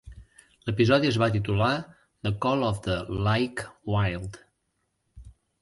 [0.69, 1.67] L'episodi es va titular
[2.29, 2.97] "The Call of the,
[3.29, 4.41] Like, Wild".